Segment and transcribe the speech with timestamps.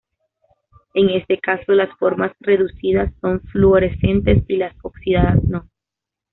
[0.95, 5.69] En este caso, las formas reducidas son fluorescentes y las oxidadas no.